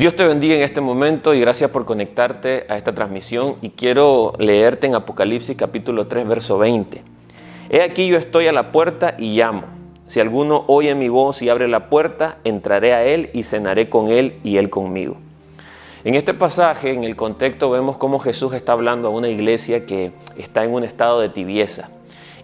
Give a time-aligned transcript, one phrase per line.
[0.00, 4.32] Dios te bendiga en este momento y gracias por conectarte a esta transmisión y quiero
[4.38, 7.02] leerte en Apocalipsis capítulo 3 verso 20.
[7.68, 9.64] He aquí yo estoy a la puerta y llamo.
[10.06, 14.08] Si alguno oye mi voz y abre la puerta, entraré a él y cenaré con
[14.08, 15.18] él y él conmigo.
[16.02, 20.12] En este pasaje, en el contexto, vemos cómo Jesús está hablando a una iglesia que
[20.38, 21.90] está en un estado de tibieza.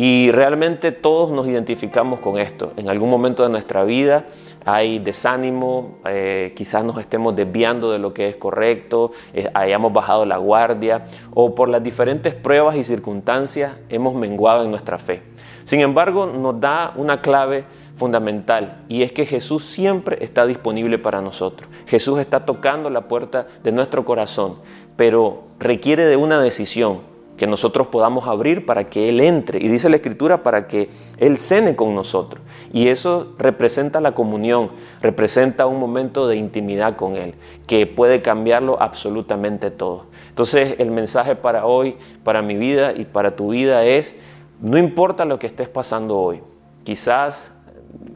[0.00, 2.72] Y realmente todos nos identificamos con esto.
[2.76, 4.26] En algún momento de nuestra vida
[4.64, 10.24] hay desánimo, eh, quizás nos estemos desviando de lo que es correcto, eh, hayamos bajado
[10.24, 15.20] la guardia o por las diferentes pruebas y circunstancias hemos menguado en nuestra fe.
[15.64, 17.64] Sin embargo, nos da una clave
[17.96, 21.68] fundamental y es que Jesús siempre está disponible para nosotros.
[21.88, 24.58] Jesús está tocando la puerta de nuestro corazón,
[24.94, 27.07] pero requiere de una decisión
[27.38, 29.58] que nosotros podamos abrir para que Él entre.
[29.64, 32.42] Y dice la Escritura para que Él cene con nosotros.
[32.72, 37.34] Y eso representa la comunión, representa un momento de intimidad con Él,
[37.66, 40.06] que puede cambiarlo absolutamente todo.
[40.28, 44.16] Entonces el mensaje para hoy, para mi vida y para tu vida es,
[44.60, 46.42] no importa lo que estés pasando hoy,
[46.84, 47.52] quizás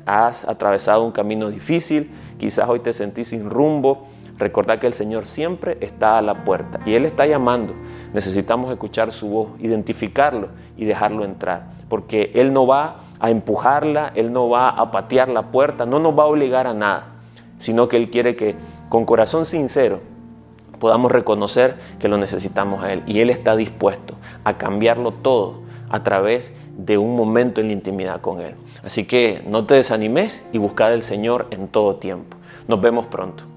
[0.05, 4.09] has atravesado un camino difícil, quizás hoy te sentís sin rumbo,
[4.43, 7.75] Recordad que el Señor siempre está a la puerta y Él está llamando.
[8.13, 14.33] Necesitamos escuchar su voz, identificarlo y dejarlo entrar, porque Él no va a empujarla, Él
[14.33, 17.05] no va a patear la puerta, no nos va a obligar a nada,
[17.59, 18.57] sino que Él quiere que
[18.89, 20.01] con corazón sincero
[20.81, 26.03] podamos reconocer que lo necesitamos a Él y Él está dispuesto a cambiarlo todo a
[26.03, 28.57] través de un momento en la intimidad con Él.
[28.83, 32.37] Así que no te desanimes y busca al Señor en todo tiempo.
[32.67, 33.52] Nos vemos pronto.